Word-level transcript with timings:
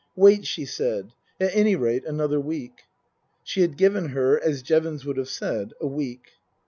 "Wait," 0.25 0.47
she 0.47 0.65
said," 0.65 1.13
at 1.39 1.55
any 1.55 1.75
rate, 1.75 2.03
another 2.05 2.39
week." 2.39 2.85
She 3.43 3.61
had 3.61 3.77
given 3.77 4.07
her, 4.09 4.41
as 4.43 4.63
Jevons 4.63 5.05
would 5.05 5.17
have 5.17 5.29
said, 5.29 5.75
a 5.79 5.85
week. 5.85 6.29